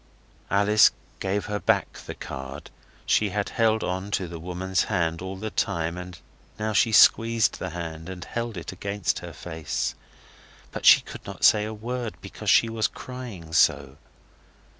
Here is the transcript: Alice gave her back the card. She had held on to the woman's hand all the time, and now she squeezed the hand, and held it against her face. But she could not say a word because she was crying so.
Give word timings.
Alice 0.49 0.89
gave 1.19 1.45
her 1.45 1.59
back 1.59 1.93
the 2.07 2.15
card. 2.15 2.71
She 3.05 3.29
had 3.29 3.49
held 3.49 3.83
on 3.83 4.09
to 4.17 4.27
the 4.27 4.39
woman's 4.39 4.85
hand 4.85 5.21
all 5.21 5.35
the 5.35 5.51
time, 5.51 5.95
and 5.95 6.17
now 6.57 6.73
she 6.73 6.91
squeezed 6.91 7.59
the 7.59 7.69
hand, 7.69 8.09
and 8.09 8.25
held 8.25 8.57
it 8.57 8.71
against 8.71 9.19
her 9.19 9.31
face. 9.31 9.93
But 10.71 10.87
she 10.87 11.01
could 11.01 11.23
not 11.27 11.43
say 11.43 11.65
a 11.65 11.71
word 11.75 12.15
because 12.19 12.49
she 12.49 12.67
was 12.67 12.87
crying 12.87 13.53
so. 13.53 13.97